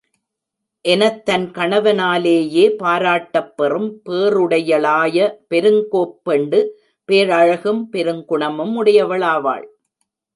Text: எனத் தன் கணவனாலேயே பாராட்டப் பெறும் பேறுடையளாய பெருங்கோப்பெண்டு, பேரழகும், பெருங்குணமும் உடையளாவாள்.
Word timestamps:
எனத் 0.85 1.25
தன் 1.25 1.51
கணவனாலேயே 1.51 2.63
பாராட்டப் 2.69 3.51
பெறும் 3.57 4.01
பேறுடையளாய 4.09 5.27
பெருங்கோப்பெண்டு, 5.49 6.59
பேரழகும், 7.09 7.83
பெருங்குணமும் 7.91 8.73
உடையளாவாள். 8.83 9.65